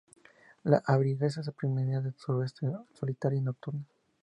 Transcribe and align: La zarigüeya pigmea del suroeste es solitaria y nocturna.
La 0.73 0.79
zarigüeya 0.87 1.51
pigmea 1.57 2.01
del 2.05 2.15
suroeste 2.17 2.65
es 2.65 2.97
solitaria 2.97 3.37
y 3.37 3.43
nocturna. 3.43 3.85